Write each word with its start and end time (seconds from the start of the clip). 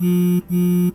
Hey, 0.00 0.94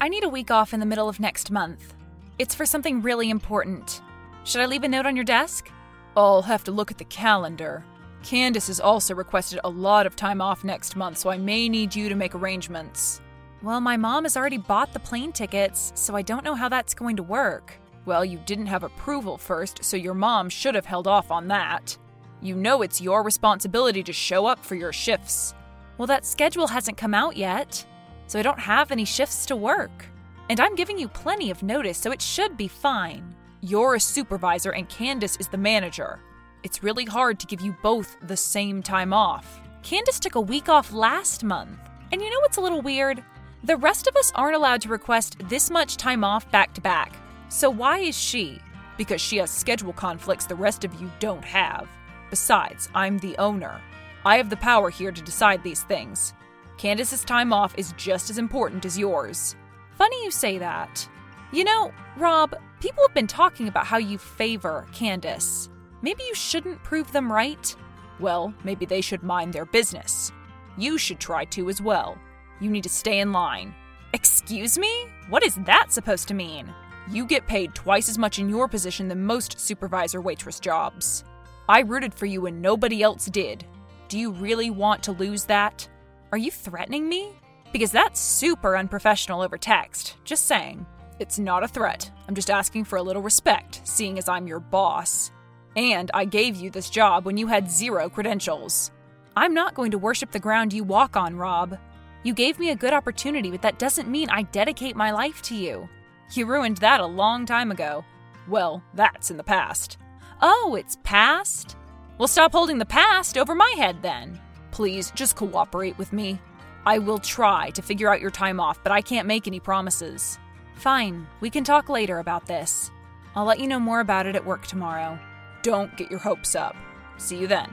I 0.00 0.08
need 0.08 0.22
a 0.22 0.28
week 0.28 0.52
off 0.52 0.72
in 0.72 0.78
the 0.78 0.86
middle 0.86 1.08
of 1.08 1.18
next 1.18 1.50
month. 1.50 1.92
It's 2.38 2.54
for 2.54 2.64
something 2.64 3.02
really 3.02 3.30
important. 3.30 4.00
Should 4.44 4.60
I 4.60 4.66
leave 4.66 4.84
a 4.84 4.88
note 4.88 5.06
on 5.06 5.16
your 5.16 5.24
desk? 5.24 5.68
I'll 6.16 6.42
have 6.42 6.62
to 6.64 6.70
look 6.70 6.92
at 6.92 6.98
the 6.98 7.04
calendar. 7.04 7.84
Candace 8.22 8.68
has 8.68 8.78
also 8.78 9.12
requested 9.12 9.58
a 9.64 9.68
lot 9.68 10.06
of 10.06 10.14
time 10.14 10.40
off 10.40 10.62
next 10.62 10.94
month, 10.94 11.18
so 11.18 11.30
I 11.30 11.38
may 11.38 11.68
need 11.68 11.92
you 11.92 12.08
to 12.08 12.14
make 12.14 12.36
arrangements. 12.36 13.20
Well, 13.60 13.80
my 13.80 13.96
mom 13.96 14.22
has 14.22 14.36
already 14.36 14.58
bought 14.58 14.92
the 14.92 15.00
plane 15.00 15.32
tickets, 15.32 15.90
so 15.96 16.14
I 16.14 16.22
don't 16.22 16.44
know 16.44 16.54
how 16.54 16.68
that's 16.68 16.94
going 16.94 17.16
to 17.16 17.24
work. 17.24 17.76
Well, 18.04 18.24
you 18.24 18.38
didn't 18.46 18.66
have 18.66 18.84
approval 18.84 19.36
first, 19.36 19.84
so 19.84 19.96
your 19.96 20.14
mom 20.14 20.48
should 20.48 20.76
have 20.76 20.86
held 20.86 21.08
off 21.08 21.32
on 21.32 21.48
that. 21.48 21.98
You 22.40 22.54
know 22.54 22.82
it's 22.82 23.00
your 23.00 23.24
responsibility 23.24 24.04
to 24.04 24.12
show 24.12 24.46
up 24.46 24.64
for 24.64 24.76
your 24.76 24.92
shifts. 24.92 25.56
Well, 26.00 26.06
that 26.06 26.24
schedule 26.24 26.68
hasn't 26.68 26.96
come 26.96 27.12
out 27.12 27.36
yet, 27.36 27.84
so 28.26 28.38
I 28.38 28.42
don't 28.42 28.58
have 28.58 28.90
any 28.90 29.04
shifts 29.04 29.44
to 29.44 29.54
work. 29.54 30.06
And 30.48 30.58
I'm 30.58 30.74
giving 30.74 30.98
you 30.98 31.08
plenty 31.08 31.50
of 31.50 31.62
notice, 31.62 31.98
so 31.98 32.10
it 32.10 32.22
should 32.22 32.56
be 32.56 32.68
fine. 32.68 33.34
You're 33.60 33.96
a 33.96 34.00
supervisor 34.00 34.70
and 34.70 34.88
Candace 34.88 35.36
is 35.36 35.48
the 35.48 35.58
manager. 35.58 36.18
It's 36.62 36.82
really 36.82 37.04
hard 37.04 37.38
to 37.38 37.46
give 37.46 37.60
you 37.60 37.76
both 37.82 38.16
the 38.22 38.36
same 38.38 38.82
time 38.82 39.12
off. 39.12 39.60
Candace 39.82 40.18
took 40.18 40.36
a 40.36 40.40
week 40.40 40.70
off 40.70 40.90
last 40.90 41.44
month. 41.44 41.78
And 42.12 42.22
you 42.22 42.30
know 42.30 42.40
what's 42.40 42.56
a 42.56 42.62
little 42.62 42.80
weird? 42.80 43.22
The 43.64 43.76
rest 43.76 44.06
of 44.06 44.16
us 44.16 44.32
aren't 44.34 44.56
allowed 44.56 44.80
to 44.80 44.88
request 44.88 45.36
this 45.50 45.68
much 45.68 45.98
time 45.98 46.24
off 46.24 46.50
back 46.50 46.72
to 46.76 46.80
back. 46.80 47.12
So 47.50 47.68
why 47.68 47.98
is 47.98 48.16
she? 48.16 48.58
Because 48.96 49.20
she 49.20 49.36
has 49.36 49.50
schedule 49.50 49.92
conflicts 49.92 50.46
the 50.46 50.54
rest 50.54 50.82
of 50.82 50.98
you 50.98 51.10
don't 51.18 51.44
have. 51.44 51.90
Besides, 52.30 52.88
I'm 52.94 53.18
the 53.18 53.36
owner. 53.36 53.82
I 54.24 54.36
have 54.36 54.50
the 54.50 54.56
power 54.56 54.90
here 54.90 55.12
to 55.12 55.22
decide 55.22 55.62
these 55.62 55.82
things. 55.84 56.34
Candace's 56.76 57.24
time 57.24 57.52
off 57.52 57.74
is 57.78 57.94
just 57.96 58.30
as 58.30 58.38
important 58.38 58.84
as 58.84 58.98
yours. 58.98 59.56
Funny 59.96 60.24
you 60.24 60.30
say 60.30 60.58
that. 60.58 61.08
You 61.52 61.64
know, 61.64 61.92
Rob, 62.16 62.54
people 62.80 63.02
have 63.06 63.14
been 63.14 63.26
talking 63.26 63.68
about 63.68 63.86
how 63.86 63.98
you 63.98 64.18
favor 64.18 64.86
Candace. 64.92 65.68
Maybe 66.02 66.22
you 66.24 66.34
shouldn't 66.34 66.82
prove 66.82 67.10
them 67.12 67.30
right? 67.30 67.74
Well, 68.18 68.54
maybe 68.64 68.86
they 68.86 69.00
should 69.00 69.22
mind 69.22 69.52
their 69.52 69.64
business. 69.64 70.32
You 70.76 70.98
should 70.98 71.18
try 71.18 71.44
to 71.46 71.68
as 71.68 71.80
well. 71.80 72.16
You 72.60 72.70
need 72.70 72.82
to 72.84 72.88
stay 72.88 73.20
in 73.20 73.32
line. 73.32 73.74
Excuse 74.12 74.78
me? 74.78 75.06
What 75.28 75.44
is 75.44 75.54
that 75.66 75.92
supposed 75.92 76.28
to 76.28 76.34
mean? 76.34 76.72
You 77.10 77.26
get 77.26 77.46
paid 77.46 77.74
twice 77.74 78.08
as 78.08 78.18
much 78.18 78.38
in 78.38 78.48
your 78.48 78.68
position 78.68 79.08
than 79.08 79.24
most 79.24 79.58
supervisor 79.58 80.20
waitress 80.20 80.60
jobs. 80.60 81.24
I 81.68 81.80
rooted 81.80 82.14
for 82.14 82.26
you 82.26 82.46
and 82.46 82.60
nobody 82.60 83.02
else 83.02 83.26
did. 83.26 83.64
Do 84.10 84.18
you 84.18 84.32
really 84.32 84.70
want 84.70 85.04
to 85.04 85.12
lose 85.12 85.44
that? 85.44 85.88
Are 86.32 86.38
you 86.38 86.50
threatening 86.50 87.08
me? 87.08 87.30
Because 87.72 87.92
that's 87.92 88.18
super 88.18 88.76
unprofessional 88.76 89.40
over 89.40 89.56
text. 89.56 90.16
Just 90.24 90.46
saying. 90.46 90.84
It's 91.20 91.38
not 91.38 91.62
a 91.62 91.68
threat. 91.68 92.10
I'm 92.26 92.34
just 92.34 92.50
asking 92.50 92.86
for 92.86 92.96
a 92.96 93.02
little 93.02 93.22
respect, 93.22 93.82
seeing 93.84 94.18
as 94.18 94.28
I'm 94.28 94.48
your 94.48 94.58
boss. 94.58 95.30
And 95.76 96.10
I 96.12 96.24
gave 96.24 96.56
you 96.56 96.70
this 96.70 96.90
job 96.90 97.24
when 97.24 97.36
you 97.36 97.46
had 97.46 97.70
zero 97.70 98.08
credentials. 98.08 98.90
I'm 99.36 99.54
not 99.54 99.76
going 99.76 99.92
to 99.92 99.98
worship 99.98 100.32
the 100.32 100.40
ground 100.40 100.72
you 100.72 100.82
walk 100.82 101.16
on, 101.16 101.36
Rob. 101.36 101.78
You 102.24 102.34
gave 102.34 102.58
me 102.58 102.70
a 102.70 102.76
good 102.76 102.92
opportunity, 102.92 103.52
but 103.52 103.62
that 103.62 103.78
doesn't 103.78 104.10
mean 104.10 104.28
I 104.28 104.42
dedicate 104.42 104.96
my 104.96 105.12
life 105.12 105.40
to 105.42 105.54
you. 105.54 105.88
You 106.32 106.46
ruined 106.46 106.78
that 106.78 106.98
a 106.98 107.06
long 107.06 107.46
time 107.46 107.70
ago. 107.70 108.04
Well, 108.48 108.82
that's 108.92 109.30
in 109.30 109.36
the 109.36 109.44
past. 109.44 109.98
Oh, 110.42 110.74
it's 110.76 110.98
past? 111.04 111.76
Well, 112.20 112.28
stop 112.28 112.52
holding 112.52 112.76
the 112.76 112.84
past 112.84 113.38
over 113.38 113.54
my 113.54 113.72
head 113.78 114.02
then. 114.02 114.38
Please, 114.72 115.10
just 115.12 115.36
cooperate 115.36 115.96
with 115.96 116.12
me. 116.12 116.38
I 116.84 116.98
will 116.98 117.16
try 117.16 117.70
to 117.70 117.80
figure 117.80 118.12
out 118.12 118.20
your 118.20 118.30
time 118.30 118.60
off, 118.60 118.78
but 118.82 118.92
I 118.92 119.00
can't 119.00 119.26
make 119.26 119.46
any 119.46 119.58
promises. 119.58 120.38
Fine, 120.74 121.26
we 121.40 121.48
can 121.48 121.64
talk 121.64 121.88
later 121.88 122.18
about 122.18 122.44
this. 122.44 122.90
I'll 123.34 123.46
let 123.46 123.58
you 123.58 123.66
know 123.66 123.80
more 123.80 124.00
about 124.00 124.26
it 124.26 124.36
at 124.36 124.44
work 124.44 124.66
tomorrow. 124.66 125.18
Don't 125.62 125.96
get 125.96 126.10
your 126.10 126.20
hopes 126.20 126.54
up. 126.54 126.76
See 127.16 127.38
you 127.38 127.46
then. 127.46 127.70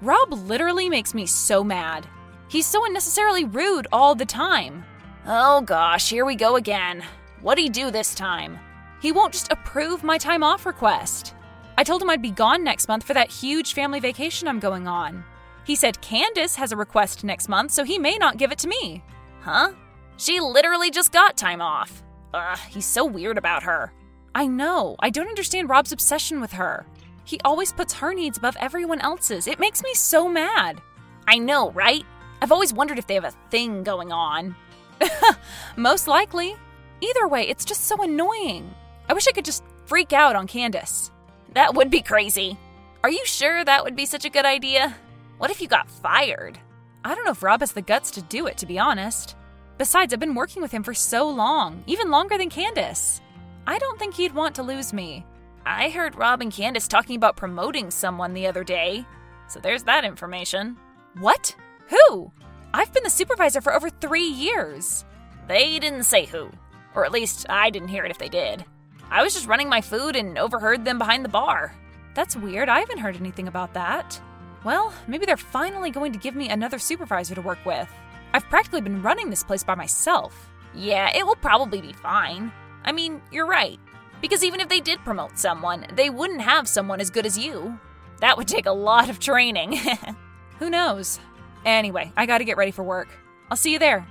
Rob 0.00 0.32
literally 0.32 0.88
makes 0.88 1.14
me 1.14 1.26
so 1.26 1.64
mad. 1.64 2.06
He's 2.46 2.66
so 2.66 2.86
unnecessarily 2.86 3.44
rude 3.44 3.88
all 3.90 4.14
the 4.14 4.24
time. 4.24 4.84
Oh 5.26 5.62
gosh, 5.62 6.08
here 6.10 6.24
we 6.24 6.36
go 6.36 6.54
again. 6.54 7.02
What'd 7.40 7.60
he 7.60 7.68
do 7.68 7.90
this 7.90 8.14
time? 8.14 8.60
He 9.00 9.12
won't 9.12 9.32
just 9.32 9.50
approve 9.50 10.04
my 10.04 10.18
time 10.18 10.42
off 10.42 10.66
request. 10.66 11.34
I 11.78 11.84
told 11.84 12.02
him 12.02 12.10
I'd 12.10 12.20
be 12.20 12.30
gone 12.30 12.62
next 12.62 12.88
month 12.88 13.04
for 13.04 13.14
that 13.14 13.30
huge 13.30 13.72
family 13.72 14.00
vacation 14.00 14.46
I'm 14.46 14.60
going 14.60 14.86
on. 14.86 15.24
He 15.64 15.74
said 15.74 16.00
Candace 16.00 16.56
has 16.56 16.72
a 16.72 16.76
request 16.76 17.24
next 17.24 17.48
month, 17.48 17.70
so 17.70 17.84
he 17.84 17.98
may 17.98 18.16
not 18.16 18.36
give 18.36 18.52
it 18.52 18.58
to 18.58 18.68
me. 18.68 19.02
Huh? 19.40 19.72
She 20.16 20.38
literally 20.40 20.90
just 20.90 21.12
got 21.12 21.36
time 21.36 21.62
off. 21.62 22.02
Ugh, 22.34 22.58
he's 22.68 22.86
so 22.86 23.06
weird 23.06 23.38
about 23.38 23.62
her. 23.62 23.92
I 24.34 24.46
know. 24.46 24.96
I 25.00 25.10
don't 25.10 25.28
understand 25.28 25.70
Rob's 25.70 25.92
obsession 25.92 26.40
with 26.40 26.52
her. 26.52 26.86
He 27.24 27.40
always 27.44 27.72
puts 27.72 27.94
her 27.94 28.12
needs 28.12 28.38
above 28.38 28.56
everyone 28.60 29.00
else's. 29.00 29.46
It 29.46 29.58
makes 29.58 29.82
me 29.82 29.94
so 29.94 30.28
mad. 30.28 30.80
I 31.26 31.38
know, 31.38 31.70
right? 31.70 32.04
I've 32.42 32.52
always 32.52 32.72
wondered 32.72 32.98
if 32.98 33.06
they 33.06 33.14
have 33.14 33.24
a 33.24 33.34
thing 33.50 33.82
going 33.82 34.12
on. 34.12 34.54
Most 35.76 36.08
likely. 36.08 36.56
Either 37.00 37.28
way, 37.28 37.48
it's 37.48 37.64
just 37.64 37.84
so 37.84 38.02
annoying. 38.02 38.74
I 39.10 39.12
wish 39.12 39.26
I 39.26 39.32
could 39.32 39.44
just 39.44 39.64
freak 39.86 40.12
out 40.12 40.36
on 40.36 40.46
Candace. 40.46 41.10
That 41.54 41.74
would 41.74 41.90
be 41.90 42.00
crazy. 42.00 42.56
Are 43.02 43.10
you 43.10 43.26
sure 43.26 43.64
that 43.64 43.82
would 43.82 43.96
be 43.96 44.06
such 44.06 44.24
a 44.24 44.30
good 44.30 44.44
idea? 44.44 44.94
What 45.38 45.50
if 45.50 45.60
you 45.60 45.66
got 45.66 45.90
fired? 45.90 46.60
I 47.04 47.16
don't 47.16 47.24
know 47.24 47.32
if 47.32 47.42
Rob 47.42 47.58
has 47.58 47.72
the 47.72 47.82
guts 47.82 48.12
to 48.12 48.22
do 48.22 48.46
it, 48.46 48.56
to 48.58 48.66
be 48.66 48.78
honest. 48.78 49.34
Besides, 49.78 50.14
I've 50.14 50.20
been 50.20 50.36
working 50.36 50.62
with 50.62 50.70
him 50.70 50.84
for 50.84 50.94
so 50.94 51.28
long, 51.28 51.82
even 51.88 52.12
longer 52.12 52.38
than 52.38 52.50
Candace. 52.50 53.20
I 53.66 53.78
don't 53.78 53.98
think 53.98 54.14
he'd 54.14 54.32
want 54.32 54.54
to 54.54 54.62
lose 54.62 54.92
me. 54.92 55.26
I 55.66 55.90
heard 55.90 56.14
Rob 56.14 56.40
and 56.40 56.52
Candace 56.52 56.86
talking 56.86 57.16
about 57.16 57.36
promoting 57.36 57.90
someone 57.90 58.32
the 58.32 58.46
other 58.46 58.62
day, 58.62 59.04
so 59.48 59.58
there's 59.58 59.82
that 59.82 60.04
information. 60.04 60.76
What? 61.18 61.56
Who? 61.88 62.30
I've 62.72 62.94
been 62.94 63.02
the 63.02 63.10
supervisor 63.10 63.60
for 63.60 63.74
over 63.74 63.90
three 63.90 64.28
years. 64.28 65.04
They 65.48 65.80
didn't 65.80 66.04
say 66.04 66.26
who. 66.26 66.48
Or 66.94 67.04
at 67.04 67.10
least 67.10 67.46
I 67.48 67.70
didn't 67.70 67.88
hear 67.88 68.04
it 68.04 68.12
if 68.12 68.18
they 68.18 68.28
did. 68.28 68.64
I 69.10 69.22
was 69.22 69.34
just 69.34 69.46
running 69.46 69.68
my 69.68 69.80
food 69.80 70.14
and 70.14 70.38
overheard 70.38 70.84
them 70.84 70.98
behind 70.98 71.24
the 71.24 71.28
bar. 71.28 71.74
That's 72.14 72.36
weird. 72.36 72.68
I 72.68 72.80
haven't 72.80 72.98
heard 72.98 73.16
anything 73.16 73.48
about 73.48 73.74
that. 73.74 74.20
Well, 74.64 74.92
maybe 75.08 75.26
they're 75.26 75.36
finally 75.36 75.90
going 75.90 76.12
to 76.12 76.18
give 76.18 76.34
me 76.34 76.48
another 76.48 76.78
supervisor 76.78 77.34
to 77.34 77.40
work 77.42 77.64
with. 77.64 77.88
I've 78.32 78.48
practically 78.48 78.80
been 78.80 79.02
running 79.02 79.30
this 79.30 79.42
place 79.42 79.64
by 79.64 79.74
myself. 79.74 80.48
Yeah, 80.74 81.10
it 81.16 81.26
will 81.26 81.36
probably 81.36 81.80
be 81.80 81.92
fine. 81.92 82.52
I 82.84 82.92
mean, 82.92 83.20
you're 83.32 83.46
right. 83.46 83.80
Because 84.20 84.44
even 84.44 84.60
if 84.60 84.68
they 84.68 84.80
did 84.80 84.98
promote 85.00 85.38
someone, 85.38 85.86
they 85.94 86.10
wouldn't 86.10 86.42
have 86.42 86.68
someone 86.68 87.00
as 87.00 87.10
good 87.10 87.26
as 87.26 87.38
you. 87.38 87.78
That 88.20 88.36
would 88.36 88.48
take 88.48 88.66
a 88.66 88.72
lot 88.72 89.08
of 89.08 89.18
training. 89.18 89.78
Who 90.58 90.70
knows? 90.70 91.18
Anyway, 91.64 92.12
I 92.16 92.26
gotta 92.26 92.44
get 92.44 92.58
ready 92.58 92.70
for 92.70 92.82
work. 92.82 93.08
I'll 93.50 93.56
see 93.56 93.72
you 93.72 93.78
there. 93.78 94.06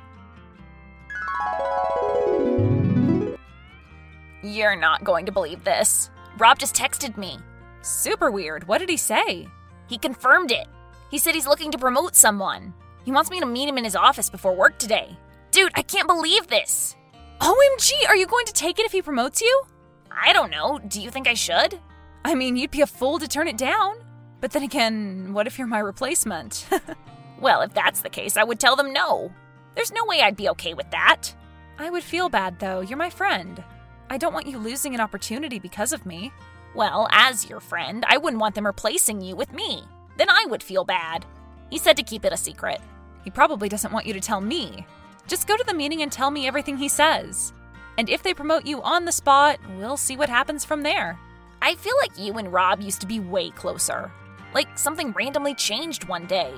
You're 4.41 4.75
not 4.75 5.03
going 5.03 5.25
to 5.25 5.31
believe 5.31 5.63
this. 5.63 6.09
Rob 6.37 6.59
just 6.59 6.75
texted 6.75 7.17
me. 7.17 7.37
Super 7.81 8.31
weird. 8.31 8.67
What 8.67 8.77
did 8.77 8.89
he 8.89 8.97
say? 8.97 9.47
He 9.87 9.97
confirmed 9.97 10.51
it. 10.51 10.67
He 11.11 11.17
said 11.17 11.35
he's 11.35 11.47
looking 11.47 11.71
to 11.71 11.77
promote 11.77 12.15
someone. 12.15 12.73
He 13.03 13.11
wants 13.11 13.29
me 13.31 13.39
to 13.39 13.45
meet 13.45 13.67
him 13.67 13.77
in 13.77 13.83
his 13.83 13.95
office 13.95 14.29
before 14.29 14.55
work 14.55 14.77
today. 14.77 15.17
Dude, 15.51 15.71
I 15.75 15.81
can't 15.81 16.07
believe 16.07 16.47
this. 16.47 16.95
OMG, 17.41 17.91
are 18.07 18.15
you 18.15 18.27
going 18.27 18.45
to 18.45 18.53
take 18.53 18.79
it 18.79 18.85
if 18.85 18.91
he 18.91 19.01
promotes 19.01 19.41
you? 19.41 19.63
I 20.11 20.31
don't 20.31 20.51
know. 20.51 20.79
Do 20.87 21.01
you 21.01 21.09
think 21.09 21.27
I 21.27 21.33
should? 21.33 21.79
I 22.23 22.35
mean, 22.35 22.55
you'd 22.55 22.71
be 22.71 22.81
a 22.81 22.87
fool 22.87 23.19
to 23.19 23.27
turn 23.27 23.47
it 23.47 23.57
down. 23.57 23.95
But 24.41 24.51
then 24.51 24.63
again, 24.63 25.33
what 25.33 25.47
if 25.47 25.57
you're 25.57 25.67
my 25.67 25.79
replacement? 25.79 26.65
well, 27.39 27.61
if 27.61 27.73
that's 27.73 28.01
the 28.01 28.09
case, 28.09 28.37
I 28.37 28.43
would 28.43 28.59
tell 28.59 28.75
them 28.75 28.93
no. 28.93 29.33
There's 29.75 29.91
no 29.91 30.05
way 30.05 30.21
I'd 30.21 30.35
be 30.35 30.49
okay 30.49 30.73
with 30.73 30.89
that. 30.91 31.33
I 31.77 31.89
would 31.89 32.03
feel 32.03 32.29
bad, 32.29 32.59
though. 32.59 32.81
You're 32.81 32.97
my 32.97 33.09
friend. 33.09 33.63
I 34.11 34.17
don't 34.17 34.33
want 34.33 34.47
you 34.47 34.57
losing 34.57 34.95
an 34.95 35.01
opportunity 35.01 35.59
because 35.59 35.93
of 35.93 36.05
me. 36.05 36.31
Well, 36.73 37.07
as 37.11 37.47
your 37.47 37.59
friend, 37.59 38.03
I 38.07 38.17
wouldn't 38.17 38.41
want 38.41 38.55
them 38.55 38.65
replacing 38.65 39.21
you 39.21 39.35
with 39.35 39.53
me. 39.53 39.83
Then 40.17 40.29
I 40.29 40.45
would 40.49 40.63
feel 40.63 40.83
bad. 40.83 41.25
He 41.69 41.77
said 41.77 41.95
to 41.97 42.03
keep 42.03 42.25
it 42.25 42.33
a 42.33 42.37
secret. 42.37 42.81
He 43.23 43.29
probably 43.29 43.69
doesn't 43.69 43.93
want 43.93 44.05
you 44.05 44.13
to 44.13 44.19
tell 44.19 44.41
me. 44.41 44.85
Just 45.27 45.47
go 45.47 45.55
to 45.55 45.63
the 45.63 45.73
meeting 45.75 46.01
and 46.01 46.11
tell 46.11 46.31
me 46.31 46.47
everything 46.47 46.77
he 46.77 46.89
says. 46.89 47.53
And 47.99 48.09
if 48.09 48.23
they 48.23 48.33
promote 48.33 48.65
you 48.65 48.81
on 48.81 49.05
the 49.05 49.11
spot, 49.11 49.59
we'll 49.77 49.97
see 49.97 50.17
what 50.17 50.29
happens 50.29 50.65
from 50.65 50.81
there. 50.81 51.19
I 51.61 51.75
feel 51.75 51.95
like 52.01 52.17
you 52.17 52.33
and 52.37 52.51
Rob 52.51 52.81
used 52.81 53.01
to 53.01 53.07
be 53.07 53.19
way 53.19 53.51
closer. 53.51 54.11
Like 54.55 54.75
something 54.77 55.11
randomly 55.11 55.53
changed 55.53 56.07
one 56.07 56.25
day. 56.25 56.53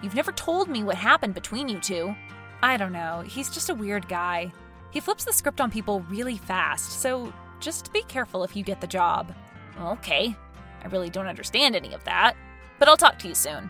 You've 0.00 0.14
never 0.14 0.32
told 0.32 0.68
me 0.68 0.84
what 0.84 0.96
happened 0.96 1.34
between 1.34 1.68
you 1.68 1.80
two. 1.80 2.14
I 2.62 2.76
don't 2.76 2.92
know. 2.92 3.22
He's 3.26 3.50
just 3.50 3.68
a 3.68 3.74
weird 3.74 4.08
guy. 4.08 4.52
He 4.94 5.00
flips 5.00 5.24
the 5.24 5.32
script 5.32 5.60
on 5.60 5.72
people 5.72 6.02
really 6.02 6.36
fast, 6.36 7.00
so 7.00 7.32
just 7.58 7.92
be 7.92 8.02
careful 8.02 8.44
if 8.44 8.54
you 8.54 8.62
get 8.62 8.80
the 8.80 8.86
job. 8.86 9.34
Okay, 9.80 10.36
I 10.84 10.86
really 10.86 11.10
don't 11.10 11.26
understand 11.26 11.74
any 11.74 11.92
of 11.94 12.04
that, 12.04 12.36
but 12.78 12.86
I'll 12.86 12.96
talk 12.96 13.18
to 13.18 13.28
you 13.28 13.34
soon. 13.34 13.68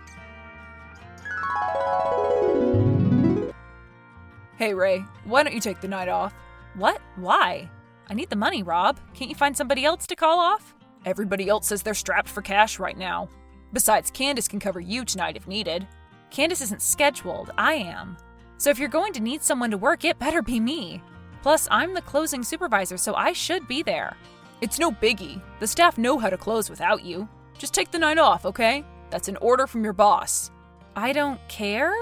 Hey, 4.58 4.74
Ray, 4.74 4.98
why 5.24 5.42
don't 5.42 5.54
you 5.54 5.62
take 5.62 5.80
the 5.80 5.88
night 5.88 6.08
off? 6.08 6.34
What? 6.74 7.00
Why? 7.16 7.70
I 8.10 8.12
need 8.12 8.28
the 8.28 8.36
money, 8.36 8.62
Rob. 8.62 9.00
Can't 9.14 9.30
you 9.30 9.34
find 9.34 9.56
somebody 9.56 9.86
else 9.86 10.06
to 10.08 10.16
call 10.16 10.38
off? 10.38 10.74
Everybody 11.06 11.48
else 11.48 11.68
says 11.68 11.82
they're 11.82 11.94
strapped 11.94 12.28
for 12.28 12.42
cash 12.42 12.78
right 12.78 12.98
now. 12.98 13.30
Besides, 13.72 14.10
Candace 14.10 14.46
can 14.46 14.60
cover 14.60 14.78
you 14.78 15.06
tonight 15.06 15.38
if 15.38 15.48
needed. 15.48 15.88
Candace 16.30 16.60
isn't 16.60 16.82
scheduled, 16.82 17.50
I 17.56 17.74
am. 17.74 18.18
So 18.58 18.68
if 18.68 18.78
you're 18.78 18.88
going 18.90 19.14
to 19.14 19.22
need 19.22 19.42
someone 19.42 19.70
to 19.70 19.78
work, 19.78 20.04
it 20.04 20.18
better 20.18 20.42
be 20.42 20.60
me. 20.60 21.02
Plus, 21.44 21.68
I'm 21.70 21.92
the 21.92 22.00
closing 22.00 22.42
supervisor, 22.42 22.96
so 22.96 23.14
I 23.14 23.34
should 23.34 23.68
be 23.68 23.82
there. 23.82 24.16
It's 24.62 24.78
no 24.78 24.90
biggie. 24.90 25.42
The 25.60 25.66
staff 25.66 25.98
know 25.98 26.18
how 26.18 26.30
to 26.30 26.38
close 26.38 26.70
without 26.70 27.04
you. 27.04 27.28
Just 27.58 27.74
take 27.74 27.90
the 27.90 27.98
night 27.98 28.16
off, 28.16 28.46
okay? 28.46 28.82
That's 29.10 29.28
an 29.28 29.36
order 29.42 29.66
from 29.66 29.84
your 29.84 29.92
boss. 29.92 30.50
I 30.96 31.12
don't 31.12 31.38
care. 31.46 31.94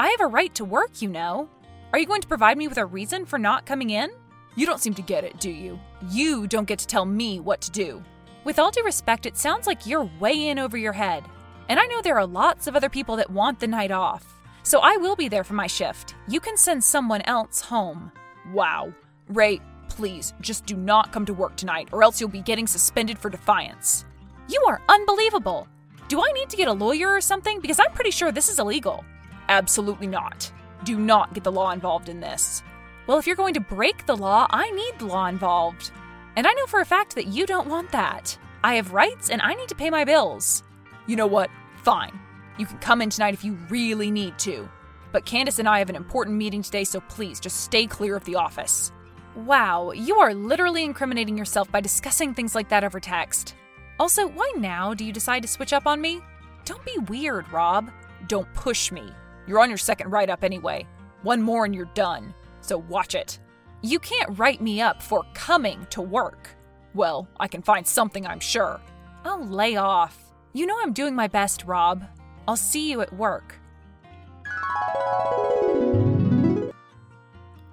I 0.00 0.08
have 0.08 0.20
a 0.20 0.26
right 0.26 0.52
to 0.56 0.64
work, 0.64 1.00
you 1.00 1.08
know. 1.08 1.48
Are 1.92 2.00
you 2.00 2.06
going 2.06 2.20
to 2.20 2.26
provide 2.26 2.58
me 2.58 2.66
with 2.66 2.78
a 2.78 2.84
reason 2.84 3.26
for 3.26 3.38
not 3.38 3.64
coming 3.64 3.90
in? 3.90 4.10
You 4.56 4.66
don't 4.66 4.80
seem 4.80 4.94
to 4.94 5.02
get 5.02 5.22
it, 5.22 5.38
do 5.38 5.52
you? 5.52 5.78
You 6.10 6.48
don't 6.48 6.66
get 6.66 6.80
to 6.80 6.86
tell 6.88 7.04
me 7.04 7.38
what 7.38 7.60
to 7.60 7.70
do. 7.70 8.02
With 8.42 8.58
all 8.58 8.72
due 8.72 8.82
respect, 8.82 9.24
it 9.24 9.36
sounds 9.36 9.68
like 9.68 9.86
you're 9.86 10.10
way 10.18 10.48
in 10.48 10.58
over 10.58 10.76
your 10.76 10.94
head. 10.94 11.22
And 11.68 11.78
I 11.78 11.86
know 11.86 12.02
there 12.02 12.18
are 12.18 12.26
lots 12.26 12.66
of 12.66 12.74
other 12.74 12.88
people 12.88 13.14
that 13.16 13.30
want 13.30 13.60
the 13.60 13.68
night 13.68 13.92
off. 13.92 14.34
So 14.64 14.80
I 14.80 14.96
will 14.96 15.14
be 15.14 15.28
there 15.28 15.44
for 15.44 15.54
my 15.54 15.68
shift. 15.68 16.16
You 16.26 16.40
can 16.40 16.56
send 16.56 16.82
someone 16.82 17.22
else 17.22 17.60
home. 17.60 18.10
Wow. 18.52 18.92
Ray, 19.28 19.60
please, 19.88 20.34
just 20.40 20.66
do 20.66 20.76
not 20.76 21.12
come 21.12 21.26
to 21.26 21.34
work 21.34 21.56
tonight, 21.56 21.88
or 21.92 22.02
else 22.02 22.20
you'll 22.20 22.30
be 22.30 22.40
getting 22.40 22.66
suspended 22.66 23.18
for 23.18 23.30
defiance. 23.30 24.04
You 24.48 24.62
are 24.66 24.80
unbelievable. 24.88 25.68
Do 26.08 26.20
I 26.20 26.32
need 26.32 26.48
to 26.50 26.56
get 26.56 26.68
a 26.68 26.72
lawyer 26.72 27.10
or 27.10 27.20
something? 27.20 27.60
Because 27.60 27.78
I'm 27.78 27.92
pretty 27.92 28.10
sure 28.10 28.32
this 28.32 28.48
is 28.48 28.58
illegal. 28.58 29.04
Absolutely 29.48 30.06
not. 30.06 30.50
Do 30.84 30.98
not 30.98 31.34
get 31.34 31.44
the 31.44 31.52
law 31.52 31.70
involved 31.70 32.08
in 32.08 32.20
this. 32.20 32.62
Well, 33.06 33.18
if 33.18 33.26
you're 33.26 33.36
going 33.36 33.54
to 33.54 33.60
break 33.60 34.06
the 34.06 34.16
law, 34.16 34.46
I 34.50 34.70
need 34.70 34.98
the 34.98 35.06
law 35.06 35.26
involved. 35.26 35.90
And 36.36 36.46
I 36.46 36.52
know 36.54 36.66
for 36.66 36.80
a 36.80 36.84
fact 36.84 37.14
that 37.14 37.26
you 37.26 37.46
don't 37.46 37.68
want 37.68 37.92
that. 37.92 38.38
I 38.62 38.74
have 38.74 38.92
rights 38.92 39.30
and 39.30 39.42
I 39.42 39.54
need 39.54 39.68
to 39.68 39.74
pay 39.74 39.90
my 39.90 40.04
bills. 40.04 40.62
You 41.06 41.16
know 41.16 41.26
what? 41.26 41.50
Fine. 41.82 42.18
You 42.58 42.66
can 42.66 42.78
come 42.78 43.02
in 43.02 43.10
tonight 43.10 43.34
if 43.34 43.44
you 43.44 43.58
really 43.68 44.10
need 44.10 44.38
to. 44.40 44.68
But 45.12 45.24
Candace 45.24 45.58
and 45.58 45.68
I 45.68 45.78
have 45.78 45.90
an 45.90 45.96
important 45.96 46.36
meeting 46.36 46.62
today, 46.62 46.84
so 46.84 47.00
please 47.00 47.40
just 47.40 47.62
stay 47.62 47.86
clear 47.86 48.16
of 48.16 48.24
the 48.24 48.36
office. 48.36 48.92
Wow, 49.34 49.92
you 49.92 50.18
are 50.18 50.34
literally 50.34 50.84
incriminating 50.84 51.38
yourself 51.38 51.70
by 51.70 51.80
discussing 51.80 52.34
things 52.34 52.54
like 52.54 52.68
that 52.68 52.84
over 52.84 53.00
text. 53.00 53.54
Also, 53.98 54.26
why 54.26 54.50
now 54.56 54.94
do 54.94 55.04
you 55.04 55.12
decide 55.12 55.42
to 55.42 55.48
switch 55.48 55.72
up 55.72 55.86
on 55.86 56.00
me? 56.00 56.20
Don't 56.64 56.84
be 56.84 56.98
weird, 57.08 57.50
Rob. 57.52 57.90
Don't 58.28 58.52
push 58.54 58.90
me. 58.90 59.12
You're 59.46 59.60
on 59.60 59.68
your 59.68 59.78
second 59.78 60.10
write 60.10 60.30
up 60.30 60.44
anyway. 60.44 60.86
One 61.22 61.42
more 61.42 61.64
and 61.64 61.74
you're 61.74 61.90
done. 61.94 62.34
So 62.60 62.78
watch 62.78 63.14
it. 63.14 63.38
You 63.82 63.98
can't 63.98 64.38
write 64.38 64.60
me 64.60 64.80
up 64.80 65.02
for 65.02 65.24
coming 65.34 65.86
to 65.90 66.02
work. 66.02 66.48
Well, 66.94 67.28
I 67.38 67.48
can 67.48 67.62
find 67.62 67.86
something, 67.86 68.26
I'm 68.26 68.40
sure. 68.40 68.80
Oh, 69.24 69.46
lay 69.48 69.76
off. 69.76 70.32
You 70.52 70.66
know 70.66 70.76
I'm 70.80 70.92
doing 70.92 71.14
my 71.14 71.28
best, 71.28 71.64
Rob. 71.64 72.04
I'll 72.48 72.56
see 72.56 72.90
you 72.90 73.00
at 73.00 73.12
work. 73.12 73.59